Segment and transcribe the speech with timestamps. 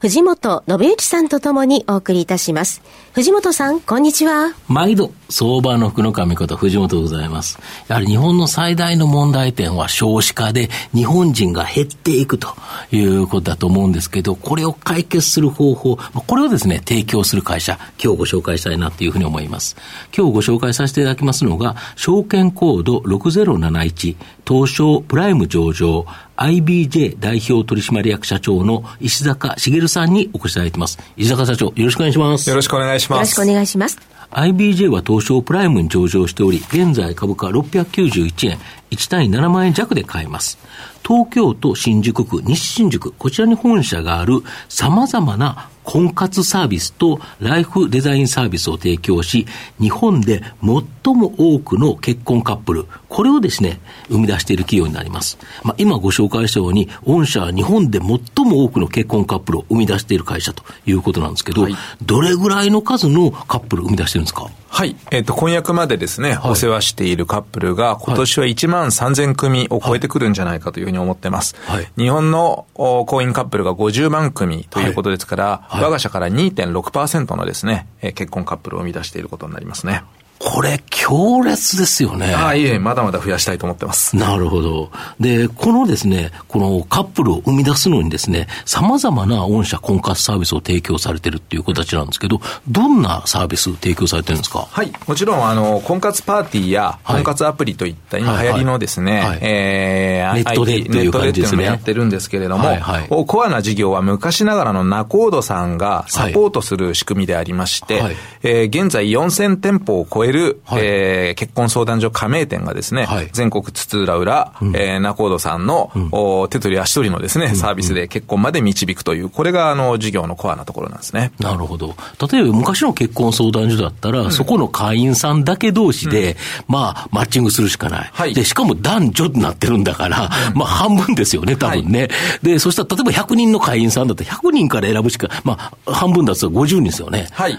[0.00, 2.80] 藤本信之さんとともにお送りいたします。
[3.12, 4.54] 藤本さん、こんにちは。
[4.66, 7.58] 毎度、相場の福の神こと藤本でございます。
[7.88, 12.48] やはり日本の最大の問題点は少子化で日本人が減っていくと
[12.92, 19.76] いうことだと思うんですけど、これを解決する方法、これをですね、提供する会社、今日ご紹介したいなというふうに思います。
[20.16, 26.06] 今日ご紹介させていただきますのが、証券コード6071、東証プライム上場、
[26.36, 30.98] IBJ 代表取締役社長の石坂茂さんにお越しいただいています。
[31.16, 32.48] 石坂社長、よろしくお願いします。
[32.48, 33.18] よろしくお願いします。
[33.18, 34.19] よろしくお願いします。
[34.30, 38.58] IBJ は東証プライムに上場しており、現在株価691円、
[38.90, 40.58] 1対7万円弱で買えます。
[41.06, 49.46] 東京都新宿区、西新宿、こちらに本社がある様々な婚活サービスとライフデザインサービスを提供し、
[49.80, 55.38] 日本で最も多くの結婚カップル、これをですね、生み出している企業になります。
[55.64, 64.48] まあ、今ご紹介したように、御社は日本で最も多くの結婚カップルを生み出している会社ということなんですけど、はい、どれぐらいの数のカップルを生み出してるんですか？
[64.72, 64.96] はい。
[65.10, 71.56] えっ、ー、と、婚約までですね、はい、お世話しているカップルが、今年は1万3000組を超えてくるんじゃないかというふうに思ってます。
[71.66, 80.04] はい、日本の婚姻カップルが50万組ということですから、はい、我が社から2.6%のですね、結婚カップルを生み出していることになりますね。
[80.42, 82.32] これ、強烈ですよね。
[82.34, 84.16] ああ、いえ、まだまだ増やしたいと思ってます。
[84.16, 84.90] なるほど。
[85.20, 94.66] で、このですね、このカップルを生み出すのにですね、様々な御社婚活サービスを提供されてるっていう形なんですけど、どんなサービス提供されてるんですか？
[94.70, 94.90] はい。
[95.06, 101.64] もちろん、あの、婚活パーティーや婚活アプリといった今流行りのですね、はいはい、えー、ネットでっていう感じですね。
[101.64, 121.32] やってるんですけれども、はいはい、コアな事業は昔ながらのナコードさんがサポートする仕組みでありまして、はい、えー、現在4000店舗を超える、はい、えーえー、結婚相談所加盟店がですね、はい、全国津々浦々、うん、えー、コードさんの、うん、お手取り足取りのですね、サービスで結婚まで導くという、これがあの事業のコアなところなんですね。
[121.38, 121.94] なるほど。
[122.30, 126.36] 例えば昔の結婚相談所だったら、うん、そこの会員さんだけ同士で、
[126.68, 128.10] まあ、マッチングするしかない。
[128.12, 132.00] はい、で、しかも男女になってるんだから、まあ、半分ですよね、多分ね。
[132.00, 132.10] はい、
[132.42, 137.28] で、そしたら、例えば100人の会員さんだったら100人から選ぶしか、まあ、半分だと50人ですよね。
[137.32, 137.58] はい。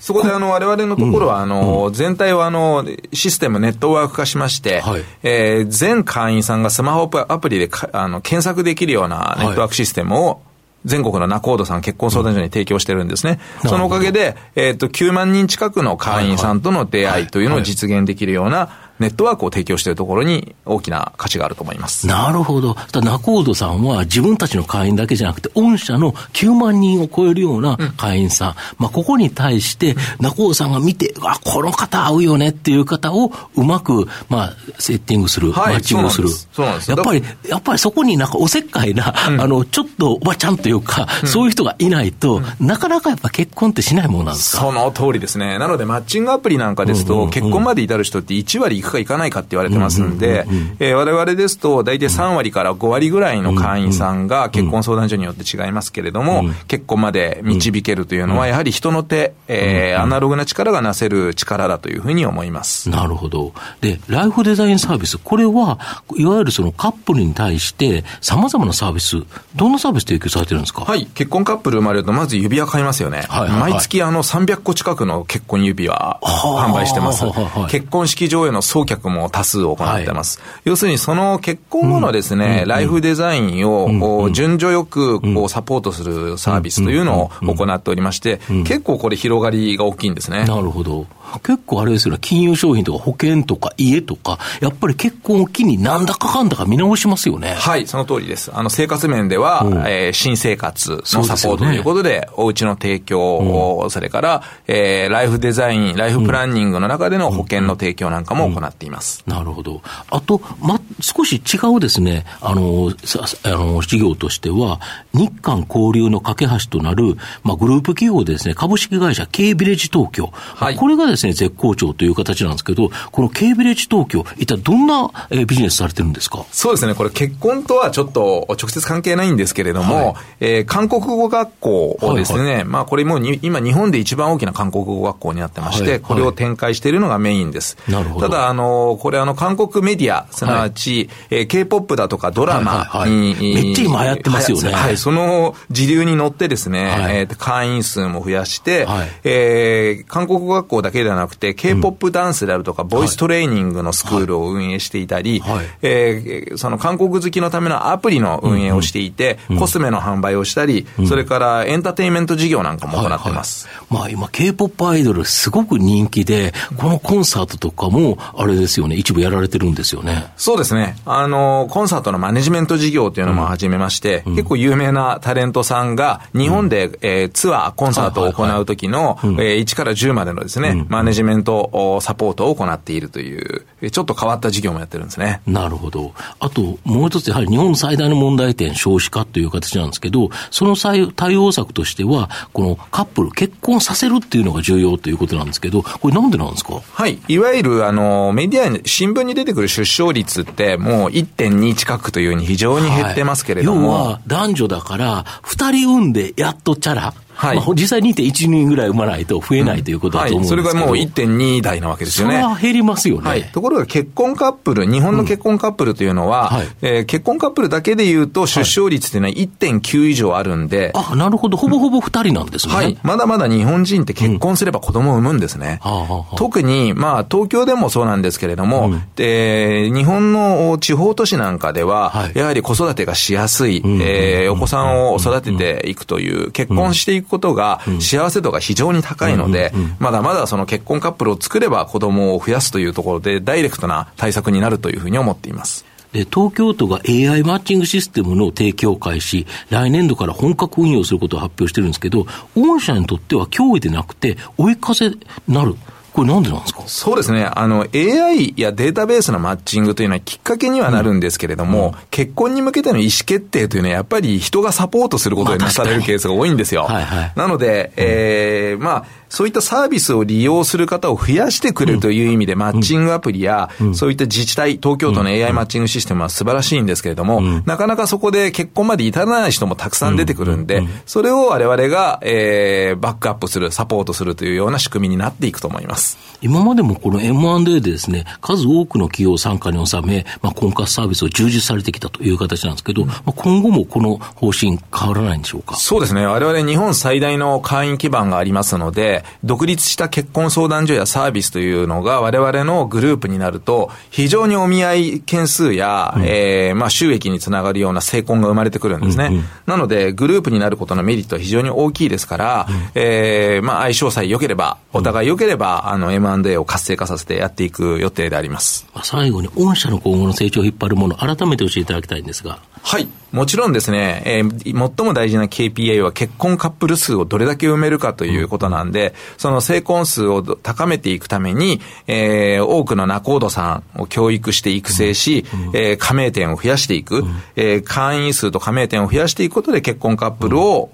[0.00, 10.42] そこで、あの、我々のところは、あの、全体は、あの、システム、ネットワーク化しまして、はい、えー、全会員さんがスマホアプリであの検索できるようなネットワークシステムを、
[10.84, 13.38] 全国のナコードさん結婚相談所に提供してるんですね。
[13.62, 22.06] うん、そのおかげで、えっ、ー、と、9万人近くの会員さんとの出会いというのを実現できるような、ネットワークを提供しているところに大きな価値があると思います。
[22.06, 22.76] なるほど。
[22.94, 36.28] ナコードさんは自分たちの会員だけじゃなくて、御社の9万人を超えるような会員さん、うん、まあ、ここに対して、ナコードさんが見て、あ、この方合うよねっていう方をうまく、まあ、セッティングする、はい、マッチングする。
[36.28, 36.90] そうなんです。
[36.90, 44.62] やっぱり、やっぱりそこになんかおせっかいな、うん、あの、ちょっとおばちゃんというか、うん、そういう人がいないと、なかなかやっぱ結婚ってしないものなんですか？
[44.62, 45.58] その通りですね。
[45.58, 50.46] なので、マッチングアプリなんかですと、結婚まで至る人って1割いくかいかないかって言われててますんで、
[50.94, 62.90] われわれですと、大体3割から5割ぐらいの会員さんが結婚相談所によって違いますけれども、結婚まで導けるというのは、やはり人の手、えー、アナログな力がなせる力だというふうに思います。
[62.90, 63.54] なるほど。
[63.80, 65.78] で、ライフデザインサービス、これは、
[66.16, 69.22] いわゆるそのカップルに対して、さまざまなサービス、
[69.56, 70.84] どんなサービス提供されてるんですか？
[70.84, 73.24] はい、結婚カップル生まれると、まず指輪買いますよね。
[73.28, 77.24] はい、毎月あの300個近くの結婚指輪販売してます。
[77.70, 80.40] 結婚式場への送客も多数を行ってます。
[80.40, 90.44] はい、要するにその結婚後のですね、うん、ライフデザインを順序よくこうサポートするサービスというのを行っておりまして、結構これ広がりが大きいんですね。
[90.44, 91.06] なるほど。
[91.42, 97.54] 結構あれですよね、金融商品とか保険とか家とか、やっぱり結婚を機になんだかかんだか見直しますよね。
[97.54, 98.50] はい、その通りです。
[98.52, 109.22] あの、生活面では、うん、えー、新生活のサポートということで、でね、お家の提供、うん、それから、えー、ライフデザイン、ライフプランニングの中での保険の提供なんかも行っています。
[109.26, 109.82] なるほど。
[110.10, 114.80] あと、ま、少し違うですね、あの、さあの、事業としては、
[115.14, 120.30] 日韓交流の架け橋となる、まあ、グループ企業ですね、株式会社 K ビレッジ東京。
[120.32, 126.44] はい、これがですね、絶好調という形なんですけど、この K ビレッジ東京、一体どんな、えー、ビジネスされてるんですか？
[126.52, 137.76] そうですね、これ結婚とはちょっと直接関係ないんですけれども、はい、えー、韓国語学校をですね、はいはい、まあ、これもう今日本で一番大きな韓国語学校になってまして、はい、これを展開しているのがメインです。
[137.88, 138.28] なるほど。
[138.28, 144.72] ただ、あの、これあの、韓国メディア、すなわち、はい、えー、K-POP だとかドラマに、めっちゃ今流行ってますよね。
[144.72, 159.56] はい、その時流に乗ってですね、はい、えー、会員数も増やして、はい、えー、韓国語学校だけではなくて、K-POP ダンスであるとか、ボイストレーニングのスクールを運営していたり、はい、えー、その韓国好きのためのアプリの運営をしていて、うん。
[159.56, 163.66] うん、コスメの販売をしたり、うん、それからエンターテインメント事業なんかも行ってます。
[163.66, 170.32] はいはい、まあ今、K-POP アイドルすごく人気で、このコンサートとかも、あれですよね、一部やられてるんですよね。
[170.36, 170.96] そうですね。
[171.06, 185.40] あの、コンサートのマネジメント事業というのも始めまして、うん、結構有名なタレントさんが、日本で、うん、えー、ツアー、コンサートを行う時の、はいはい、えー、1から10までのですね、うん、マネジメントサポートを行っているという、ちょっと変わった事業もやってるんですね。
[185.46, 186.12] なるほど。
[186.40, 196.80] あと、もう一つ、やはり日本最大の問題点、少子化という形なんですけど、その対応策としては、このカップル、結婚させるっていうのが重要ということなんですけど、これなんでなんですか？
[196.92, 197.18] はい。
[197.28, 203.88] いわゆる、あの、メディアに、新聞に出てくる出生率って、もう1.2近くというふうに非常に減ってますけれども。
[203.88, 207.14] はい、要は、男女だから、2人産んでやっとチャラ。
[207.42, 212.34] はい、まあ、実際2.1人ぐらい産まないと増えないということだと思うんですけど、うんはい、それがもう1.2台なわけですよね。
[212.34, 213.28] それは減りますよね。
[213.28, 216.56] はい、ところが結婚カップル、日本の結婚カップルというのは、うん。
[216.58, 221.56] はい、えー、結婚カップルだけでいうと出生率というのは1.9以上あるんで、あ、なるほど。
[221.56, 222.96] ほぼほぼ2人なんですね、はい。
[223.02, 225.80] まだまだ日本人って結婚すれば子供を産むんですね。
[225.84, 245.86] うん、特に、まあ、東京でもそうなんですけれども、うん、で日本の地方都市なんかでは、はい、やはり子育てがしやすい、うん、えー、お子さんを育てていくという、結婚していくことが、幸せ度が非常に高いので、まだまだその結婚カップルを作れば子供を増やすというところで、ダイレクトな対策になるというふうに思っています。
[246.12, 255.18] で、東京都が AI マッチングシステムの提供を開始、来年度から本格運用することを発表してるんですけど、御社にとっては脅威でなくて、追い風に
[255.48, 255.74] なる。
[256.12, 256.82] これなんでなんですか？
[256.86, 257.44] そうですね。
[257.44, 266.82] あの、AI やデータベースのマッチングというのはきっかけにはなるんですけれども、うん、結婚に向けての意思決定というのはやっぱり人がサポートすることになされるケースが多いんですよ。
[266.82, 286.18] はいはい、なので、ええー、まあ、そういったサービスを利用する方を増やしてくれるという意味で、マッチングアプリや、そういった自治体、東京都の AI マッチングシステムは素晴らしいんですけれども、なかなかそこで結婚まで至らない人もたくさん出てくるんで、それを我々が、えー、バックアップする、サポートするというような仕組みになっていくと思います。
[286.42, 295.76] 今までもこの M&A でですね、数多くの企業参加に収め、まあ、婚活サービスを充実されてきたという形なんですけど、まあ、今後もこの方針変わらないんでしょうか？
[295.76, 296.26] そうですね。
[296.26, 309.26] 我々日本最大の会員基盤がありますので、独立した結婚相談所やサービスというのが我々のグループになると、非常にお見合い件数や、うん、えー、まあ収益につながるような成婚が生まれてくるんですね。
[309.26, 318.86] うんうん、なので、グループになることのメリットは非常に大きいですから、うん、えー、まあ相性さえ良ければ、お互い良ければ、あの M&A を活性化させてやっていく予定であります。
[319.02, 322.58] 最後に、御社の今後の成長を引っ張るもの、改めて教えていただきたいんですが。
[322.82, 323.08] はい。
[323.30, 337.24] もちろんですね、えー、最も大事な KPI は結婚カップル数をどれだけ埋めるかということなんで、その成婚数を高めていくために、えー、多くの仲人さんを教育して育成し、えー、加盟店を増やしていく、
[337.56, 340.90] えー、会員数と加盟店を増やしていくことで結婚カップルを、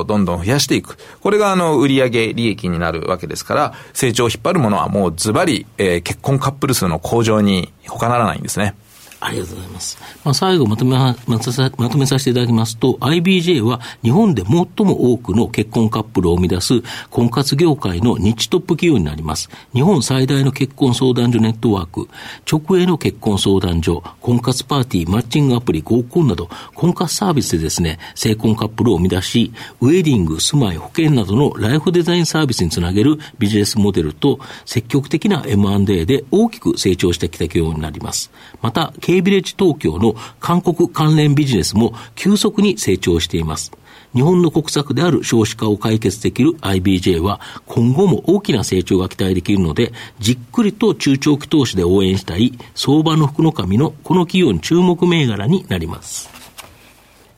[0.00, 0.96] おどんどん増やしていく。
[1.20, 8.74] これがあの、売上利益になるわけですから、成長を引っ張るものはもうズバリ、えー、結婚カップル数の向上に他ならないんですね。
[9.20, 9.98] ありがとうございます。
[10.24, 14.52] まあ、最後まとめままとめさせていただきますと、IBJ は日本で最
[14.86, 19.50] も多くの結婚カップルを生み出す婚活業界の日トップ企業になります。
[19.72, 22.08] 日本最大の結婚相談所ネットワーク、
[22.50, 38.30] 直営の結婚相談所、婚活パーティー、マッチングアプリ、合コンなど、婚活サービスでですね、成婚カップルを生み出し、ウェディング、住まい、保険などのライフデザインサービスにつなげるビジネスモデルと、積極的な M&A で大きく成長してきた企業になります。
[38.62, 43.72] また、K ビレッジ東京の韓国関連ビジネスも急速に成長しています。
[44.14, 56.28] 日本の国策である少子化を解決できる IBJ は今後も大きな成長が期待できるので、じっくりと中長期投資で応援したい相場の福の神のこの企業に注目銘柄になります。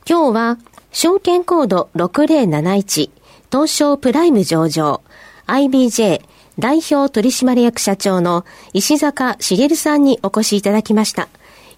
[0.08, 0.58] 今日は
[0.90, 3.10] 証券コード6071
[3.52, 5.02] 東証プライム上場
[5.46, 6.20] IBJ
[6.58, 11.28] 代表取締役社長の石坂茂さんにお越しいただきました。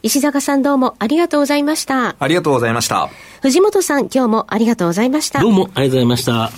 [0.05, 2.17] 石坂さんどうもありがとうございました。
[2.19, 3.09] ありがとうございました。
[3.41, 5.41] 藤本さん今日もありがとうございました。
[5.41, 6.51] どうもありがとうございました。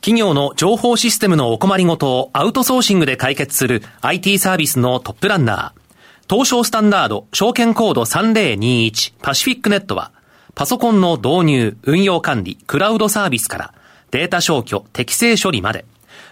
[0.00, 6.30] 企業の情報システムのお困りごとをアウトソーシングで解決する IT サービスのトップランナー。
[6.30, 10.12] 東証スタンダード証券コード3021パシフィックネットは
[10.54, 13.74] パソコンの導入、運用管理、クラウドサービスから
[14.12, 15.84] データ消去、適正処理まで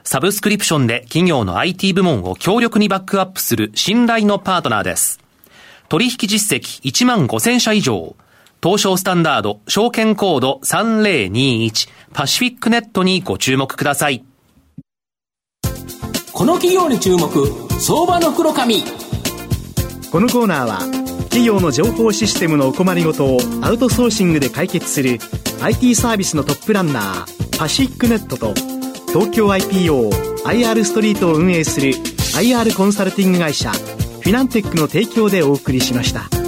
[0.05, 5.22] サブスクリプションで企業の IT 部門を強力にバックアップする信頼のパートナーです。
[5.93, 8.17] 取引実績1万5000社以上。
[8.63, 14.25] 東証スタンダード、証券コード3021パシフィックネットにご注目ください。
[16.33, 17.47] この企業に注目、
[17.79, 18.83] 相場の黒髪。
[20.11, 20.79] このコーナーは、
[21.25, 25.19] 企業の情報システムのお困りごとをアウトソーシングで解決する
[25.61, 28.55] IT サービスのトップランナー、パシフィックネットと、
[29.09, 30.09] 東京 IPO、
[30.47, 33.71] IR ストリートを運営する IR コンサルティング会社
[34.23, 36.42] フィナンテックの提供でお送りしました。